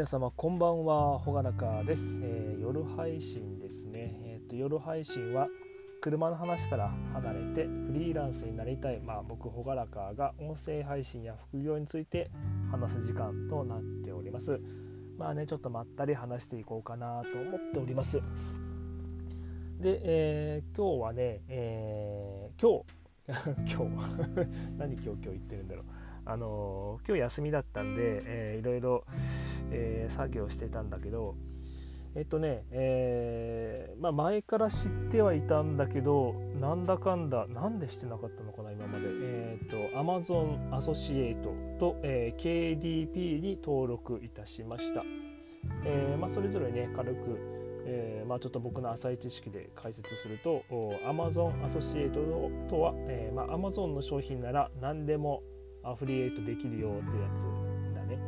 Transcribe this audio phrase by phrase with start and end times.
[0.00, 5.46] 皆様こんばんはほがなかです、えー、夜配信ですね、えーと、夜配信は
[6.00, 12.30] 車の話から離れてフリーランスになりたい、まあ、僕ほがらかが音声配信や副業について
[12.70, 14.58] 話す時間となっております。
[15.18, 18.22] まあねちょっとまったり話していこうかなと思っております。
[19.80, 23.00] で、えー、今日はね、えー、今日。
[23.70, 24.48] 今日。
[24.78, 25.84] 何今日今日言ってるんだろう。
[26.30, 29.04] あの今日休みだったんで、えー、いろいろ、
[29.70, 31.34] えー、作業してたんだけど
[32.14, 39.06] えっとね、えー、まあ、前から知ってはいたんだけどなんだかんだなんでしてなかったのかな今まで。
[39.08, 45.04] えっ、と Amazon アソシエイトと、え KDP に登録いたしました、
[45.84, 50.62] えまあ、それぞれね軽くえー、まあ、ちょっと僕の浅い知識で解説すると
[51.04, 52.20] Amazon アソシエイト
[52.68, 55.42] とは、えーまあ、Amazon の商品なら何でも
[55.82, 57.44] アフリエイトできるよってやつ
[57.94, 58.18] だね。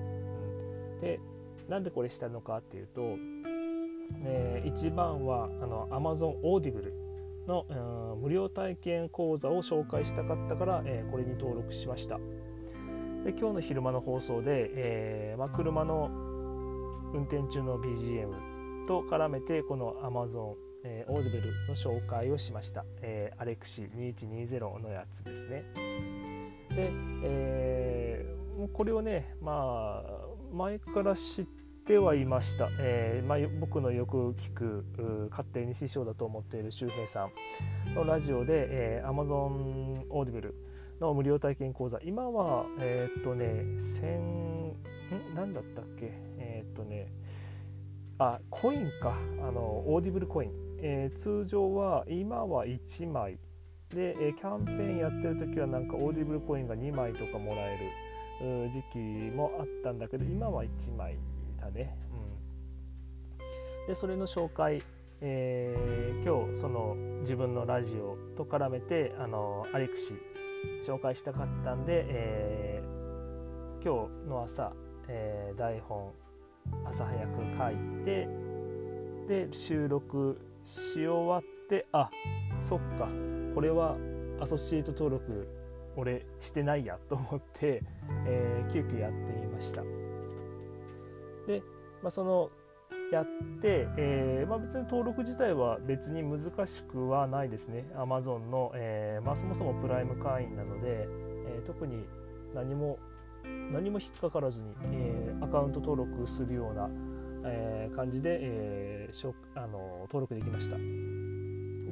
[0.95, 1.21] うん、で
[1.69, 3.17] なんでこれしたのかっていうと、
[4.25, 6.93] えー、一番はあの Amazon Audible
[7.47, 7.67] の、
[8.15, 12.19] うん、無料体験講座を紹介したかったから、えー、これに登録しました。
[13.25, 16.11] で今日の昼間の放送で、えーまあ、車の
[17.15, 25.65] 運転中の BGM と絡めてこの Amazon えー、オーディブルの紹介をしました、えー、アレクシ2120のやつですね。
[26.77, 26.91] で、
[27.25, 31.45] えー、これをねまあ前から知っ
[31.85, 34.85] てはいました、えーまあ、僕のよく聞く
[35.31, 37.29] 勝手に師匠だと思っている周平さ
[37.91, 40.55] んのラジオで、えー、Amazon オーディブル
[41.01, 41.99] の無料体験講座。
[42.05, 43.45] 今はえー、っとね
[43.79, 44.77] 1000ん？
[45.35, 46.13] 何だったっけ？
[46.39, 47.13] えー、っとね
[48.19, 49.17] あコインか。
[49.43, 53.39] あのオーディブルコイン、えー、通常は今は1枚。
[53.95, 57.79] で、えキャンペーンやってる時はなんかオーディブルコインが2枚とかもらえ
[58.41, 61.17] る時期もあったんだけど今は1枚
[61.61, 61.97] だね。
[63.41, 64.83] うん、でそれの紹介、
[65.21, 70.15] えー、今日その自分のラジオと絡めてあのアレクシ
[70.85, 74.73] 紹介したかったんで、えー、今日の朝、
[75.09, 76.13] えー、台本
[76.87, 78.29] 朝早く書いて
[79.29, 81.62] で収録し終わって
[81.93, 82.11] あ
[82.59, 83.09] そっか。
[83.55, 83.97] これは
[84.41, 85.49] アソシエイト登録
[85.97, 87.83] 俺してないやと思って、
[88.27, 89.83] えー、急遽やってみました。
[91.47, 91.63] で、
[92.03, 92.51] まあ、その
[93.13, 93.27] やっ
[93.61, 97.85] て、えーまあ、別に登録自体は別に難しくはないですね。
[97.95, 101.07] Amazon の、えーまあ、そもそもプライム会員なので、
[101.47, 102.07] え、特に
[102.55, 102.99] 何も
[103.71, 106.89] 何も引っかからずに、え、アカウント登録するような、
[107.45, 110.77] え、感じで、えー、あの登録できました。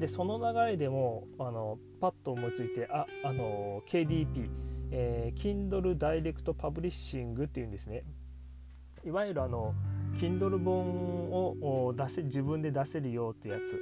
[0.01, 4.49] でその流れでもあのパッと思いついてああの KDP、
[4.91, 8.03] えー、Kindle Direct Publishing っていうんですね。
[9.05, 9.75] いわゆるあの
[10.19, 13.79] Kindle 本を出せ自分で出せるよってやつ。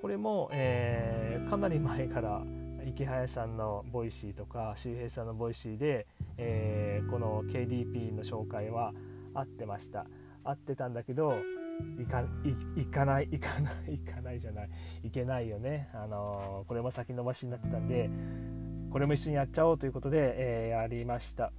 [0.00, 2.42] これも、えー、かなり前から
[2.86, 6.06] イケハヤさんのボイシーとか周平さんのボイシーで、
[6.38, 8.92] えー、この KDP の紹介は
[9.34, 10.06] あってました。
[10.44, 11.38] あってたんだけど
[11.98, 12.24] 行か
[12.74, 14.70] 行かない行かない行かないじゃない。
[15.02, 18.10] いけないよね、あのー、これも先延ばしになってたんで
[18.90, 21.52] これも一緒にやっちゃおうということで、えー、やりました。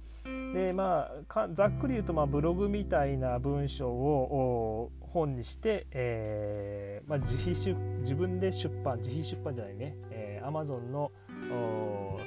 [0.54, 11.12] でまあざっくり言うと、まあ、ブログみたいな文章を本にして、えーまあ、自費出自分で出版自費出版じゃないね、えー、Amazon の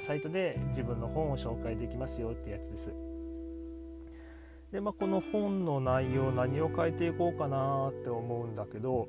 [0.00, 3.11] サイトで自分の本を紹介できますよってやつです。
[4.72, 9.08] で、まあ、この本の内容何を変えていこうかなって思うんだけど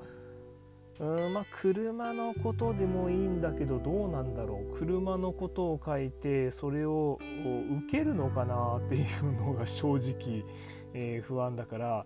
[0.99, 7.17] うんまあ車のことでもいいんだけどどうなんだろう車のことを書いてそれを
[7.87, 10.45] 受けるのかなっていうのが正直、
[10.93, 12.05] えー、不安だから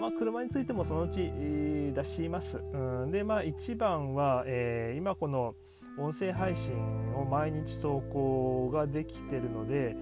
[0.00, 2.64] まあ、車についてもそのうち、えー、出します。
[2.72, 5.54] うん、でまあ一番は、えー、今この
[5.98, 6.74] 音声配信
[7.14, 9.96] を毎日投稿ができてるので、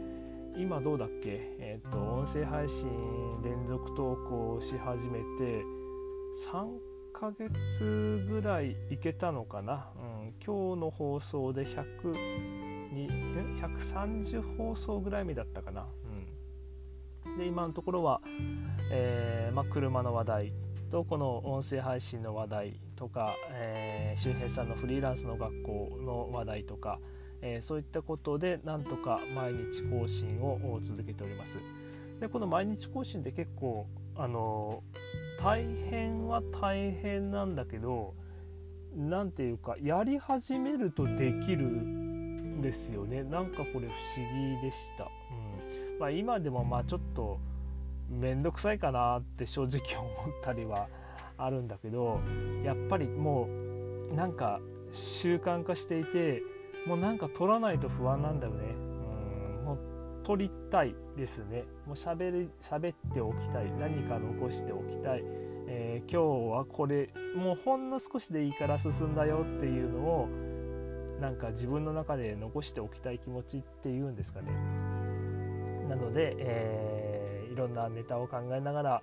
[0.61, 1.41] 今どうだっけ？
[1.59, 2.91] えっ、ー、と音声配信
[3.43, 5.65] 連続投稿し始めて
[6.47, 6.69] 3
[7.15, 13.09] ヶ月ぐらいいけたのかな、うん、今日の放送で100に
[13.61, 15.87] 130放送ぐらい目だったかな、
[17.27, 18.21] うん、で今のところは、
[18.93, 20.53] えー、ま、車の話題
[20.91, 27.01] とこの音声配信の話題とか、えー、周平さんのフリーランスの学校の話題とか、
[27.43, 31.59] えー、そういったことでなんとか毎日更新を続けております。
[32.21, 34.83] でこの毎日更新って結構あの
[35.43, 38.15] 大変は大変なんだけど
[38.95, 45.05] 何ていうかやり始めるとできるんですよねなんかこれ不思議でした。
[45.05, 47.39] うんまあ、今でもまあちょっと
[48.11, 50.89] 面倒くさいかなって正直思ったりは
[51.39, 52.21] あるんだけど
[52.65, 53.49] やっぱりも
[54.11, 54.61] うなんか
[54.91, 56.43] 習慣化していて
[56.87, 58.75] もうなんか取らないと不安なんだよね。
[58.75, 59.79] うんもう
[60.25, 61.65] 取りたいですね。
[61.87, 63.73] もう喋り喋っておきたい。
[63.79, 65.23] 何か残しておきたい、
[65.67, 70.29] えー、今日はこれもうほんの少しでいいから進んだよっていうのを
[71.21, 74.53] なんか自分の中で残しておきたい気持ちっていうんですかね。
[75.89, 79.03] なので、えー、いろんなネタを考えながら、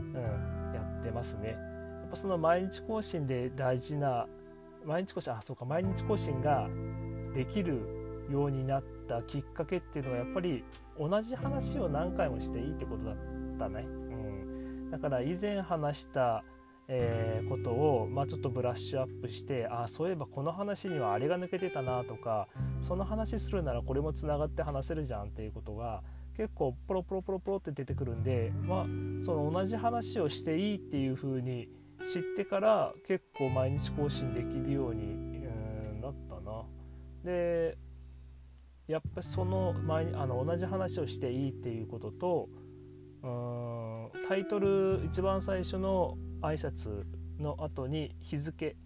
[0.00, 1.50] うん、やってますね。
[1.50, 4.26] やっぱその毎日更新で大事な
[4.84, 6.68] 毎日更新あそうか毎日更新が
[7.34, 10.64] できるようになったきっかけっていうのはやっぱり
[10.98, 13.16] 同じ話を何回もしていいってことだっ
[13.58, 13.88] たね、う
[14.86, 16.44] ん、だから以前話した
[16.92, 22.48] えー、ことを、まあ、ちょっとブラッシュアップしてあそういえばこの話にはあれが抜けてたなとか
[22.80, 26.02] その話するならこれもつながって話せるじゃんっていうことが
[26.36, 28.86] 結構ポロポロポロポロって出てくるんで、まあ、
[29.24, 31.68] その同じ話をしていいっていう風に
[32.04, 35.30] 知ってから結構毎日更新できるように、
[36.00, 36.64] なったな。
[37.24, 37.76] で
[38.88, 42.48] やっぱりその前にあの同じ話をしていいっていうことと
[43.22, 47.04] うんタイトル一番最初の挨拶
[47.38, 48.76] の後に日付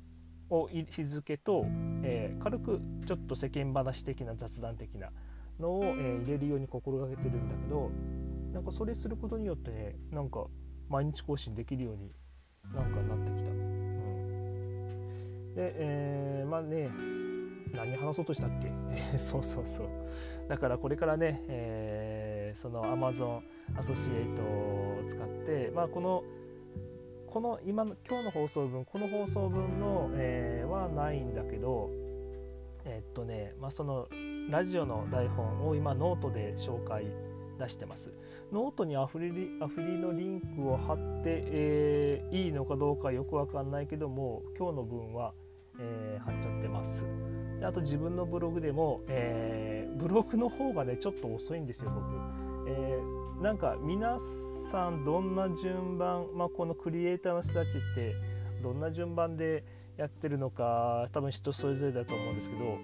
[0.50, 1.64] を日付と、
[2.02, 5.10] えー、軽くちょっと世間話的な雑談的な
[5.58, 7.90] のを、えー、入れるように心がけてるんだけど
[8.52, 10.46] なんかそれすることによってねなんか
[10.88, 12.12] 毎日更新できるように
[12.72, 13.50] なんかなってきた。
[13.50, 16.88] うん、で、えー、まあね
[17.74, 18.72] 何話そうとしたっけ？
[19.18, 19.88] そうそうそう。
[20.48, 23.40] だからこれからね、えー、その Amazon
[23.76, 26.22] アソシエイトを使って、まあ、この
[27.26, 31.90] この今の今日の放送分この放送分の、えー、はないんだけど
[32.84, 34.06] えー、っとね、まあ、その
[34.50, 37.14] ラジオの台本を今ノートで紹介して
[37.58, 38.12] 出してます。
[38.52, 39.30] ノートにアフィリ
[39.60, 45.32] アフィリのリンクを貼って、えー、いいのかどうかよくわかんないけども今日の分は、
[45.78, 47.06] えー、貼っちゃってます。
[47.58, 54.18] であと自分のブログでも、えー、ブログの方がねちょっと遅いんですよ僕、えー、なんか皆
[54.70, 58.14] さんどんな順番、まあ、このクリエイターの人たちって
[58.62, 59.64] どんな順番で
[59.96, 62.78] やってるのか多分人それぞれだと思うんですけど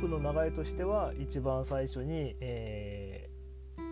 [0.00, 3.11] 僕の流れとしては一番最初に、えー、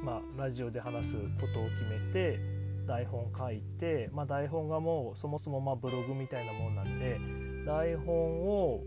[0.02, 2.40] まあ、ラジオで話すことを決めて
[2.86, 7.20] 台本書いて、まあ、台本がもうそもそもまブログみたいなもんなんで
[7.66, 8.82] 台本を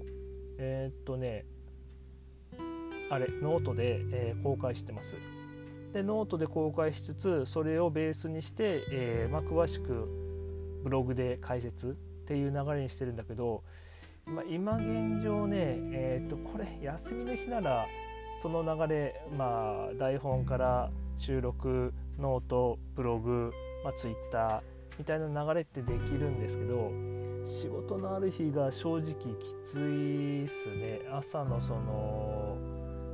[0.57, 1.45] えー、っとね
[3.09, 5.15] あれノートで、えー、公開してます。
[5.93, 10.07] でノートで公開しつつそれをベースにして、えー、まあ、詳しく
[10.83, 11.91] ブログで解説っ
[12.25, 13.63] ていう流れにしてるんだけど、
[14.25, 17.85] まあ、今現状ね、えー、とこれ休みの日なら
[18.41, 23.51] その流れ、まあ、台本から収録ノートブログ、
[23.83, 24.61] まあ、ツイッター
[24.99, 26.91] みたいな流れってできるんですけど
[27.43, 31.01] 仕事のある日が正直きついっすね。
[31.11, 32.57] 朝のその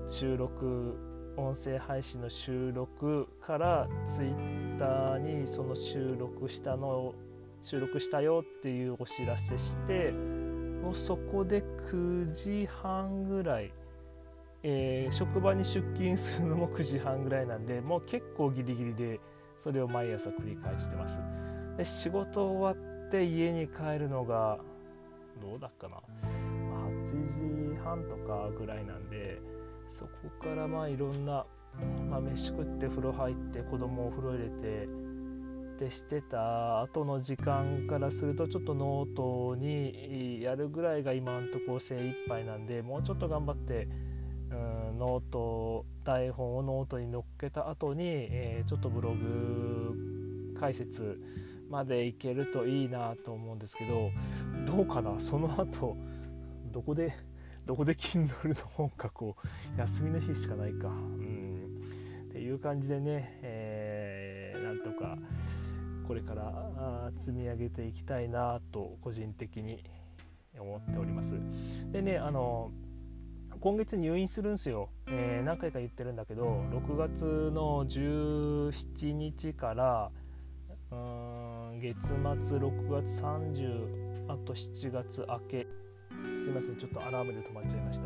[0.07, 0.97] 収録
[1.35, 7.15] 音声配信の収録からツイッターにその収録したのを
[7.61, 11.61] 収録したよっていうお知らせしてもうそこで
[11.91, 13.71] 9時半ぐらい、
[14.63, 19.19] えー、職場に出勤するのも9時半ぐらいなんでもう結構ギリギリで
[19.57, 21.19] それを毎朝繰り返してます。
[21.77, 24.59] で仕事終わって家に帰るのが
[25.41, 25.97] どうだっかな。
[26.81, 29.41] 8時半とかぐらいなんで
[29.89, 30.09] そこ
[30.41, 31.45] からまあいろんな、
[32.09, 34.87] まあ、飯食って風呂入って子供お風呂入れて
[35.79, 43.87] でしてた後の時間からするとちょっとノートにやるぐらいが今んとこ精一杯なんでもうちょっと頑張って
[44.51, 44.97] うん。
[44.99, 51.21] ノート台本をノートに載っけた後に、えー、ちょっとブログ解説
[51.69, 54.11] までいけるといいなと思うんですけど
[54.65, 55.19] どうかな？
[55.19, 55.95] その後
[56.71, 57.13] どこで
[57.65, 59.35] どこで Kindle の本かこ
[59.75, 59.79] う？
[59.79, 60.87] 休みの日しかないか。
[60.87, 61.81] うん。
[62.29, 65.17] っていう感じでね、えー、なんとか
[66.07, 69.83] これから積み上げていきたいなと個人的に
[70.57, 71.35] 思っております。
[71.91, 72.71] でねあの
[73.59, 80.11] 今月入院するんですよ、えー、何回か言ってるんだけど6月の17日から
[80.91, 85.67] うん月末6月30あと7月明け。
[86.43, 88.05] すいませんちょっとアラームで止まっちゃいました。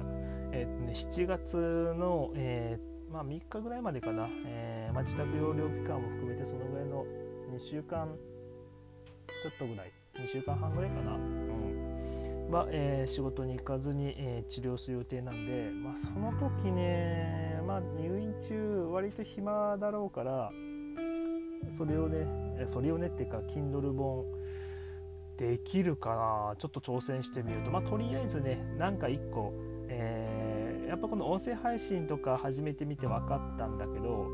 [0.51, 1.57] えー、ね7月
[1.97, 7.05] の、えー、まあ、3日ぐらいまでかな、えー、まあ、自宅療養期間も含めてそのぐらいの
[7.55, 8.15] 2週間
[9.43, 9.91] ちょっとぐらい。
[10.15, 11.17] 2週間半ぐらいかな、
[12.45, 20.51] うんまあえー、仕事に行かずに、えー、治療する予定なんで、まあ、その時ね、まあ、入院中割と暇だろうから
[21.69, 24.25] それをねそれをねっていうか Kindle 本
[25.37, 26.15] できるか
[26.51, 26.55] な？
[26.57, 27.71] ちょっと挑戦してみると。
[27.71, 29.53] まあとりあえずねなんか1個、
[29.87, 34.27] えー、やっぱこの音声配信とか始めてみて分かったんだけど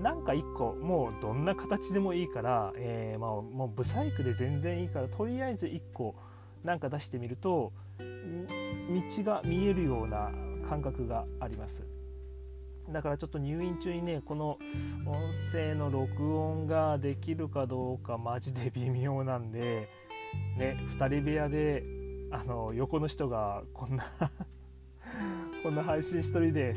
[0.00, 6.14] なんか1個もうどんな形でもいいから、えー、まあ、もうブサイクで全然いいからとりあえず1個
[6.64, 10.30] なんか出してみると道が見えるような
[10.68, 11.84] 感覚があります
[12.90, 14.58] だからちょっと入院中にねこの
[15.06, 19.88] 音声の録音ができるかどうかマジで微妙なんで
[20.58, 21.82] ね2人部屋で
[22.30, 24.04] あの横の人がこんな
[25.62, 26.74] こんな配信一人で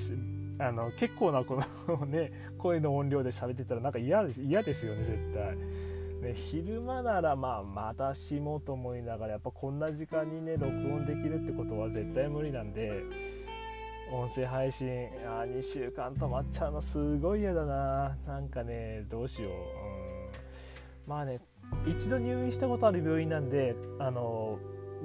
[0.59, 5.86] あの結構なこのね声の音量で喋ってたらなんか嫌です嫌ですよね絶対。
[6.21, 13.03] ね、昼間ならまあまたしもと思いながらやっぱこんな時間にね録音できるってことは絶対無理なんで
[14.11, 14.87] 音声配信
[15.27, 18.17] あ2週間止まっちゃうのすごい嫌だな。
[18.25, 19.57] なんかねどうしよう、うん、
[21.07, 21.39] まあね
[21.85, 24.57] 一度入院したことある病院なんであの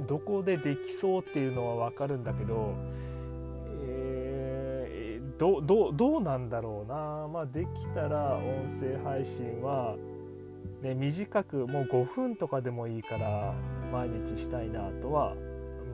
[0.07, 2.75] どこでできそうっていうのは分かるんだけど、
[3.85, 7.29] えー、どどどうなんだろうな。
[7.29, 9.97] まあできたら音声配信は、
[10.83, 13.55] ね、短くもう5分とかでもいいから
[13.93, 15.35] 毎日したいなとは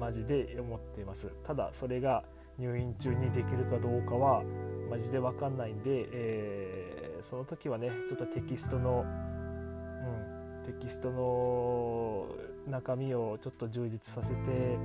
[0.01, 1.31] マジで思っています。
[1.47, 2.25] ただそれが
[2.59, 4.43] 入院中にできるかどうかは
[4.91, 12.27] マジで分かんないんで、えー、その時はねちょっとテキストのうんテキストの
[12.67, 14.79] 中身をちょっと充実させて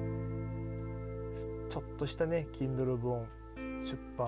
[1.69, 3.25] ちょっとしたね Kindle 本
[3.81, 4.27] 出版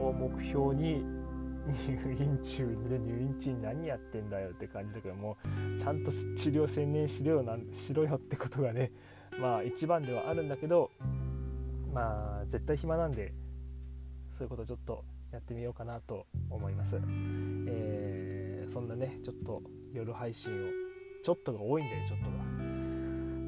[0.00, 1.04] を目標に
[1.66, 5.36] 入院中にね入院中に何やってんだよって感じだけども
[5.78, 8.92] ちゃんと治療専念しろよなんしろよってことがね
[9.40, 10.90] まあ一番ではあるんだけど
[11.92, 13.32] まあ絶対暇なんで
[14.30, 17.00] そういうことちょっとやってみようかなと思います。
[17.66, 20.68] えー、そんなねちょっと夜配信を
[21.24, 22.20] ちょっとが多いんだよちょっ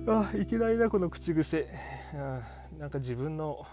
[0.05, 1.69] とがあいけないなこの口癖
[2.15, 2.41] あ
[2.79, 3.67] なんか自分の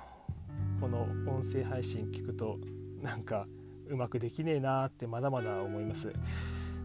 [0.82, 2.60] この音声配信聞くと
[3.02, 3.48] なんか
[3.90, 6.14] うまくできねえなってまだまだ思います。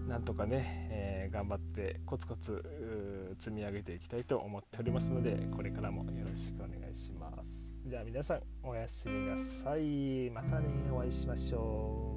[0.06, 7.76] なんとかね、えー、頑張ってコツコツ積み上げていきたいと思っておりますのでこれからもよろしくお願いします。
[7.86, 10.30] じゃあ皆さんおやすみなさい。
[10.30, 12.07] またねお会いしましょう。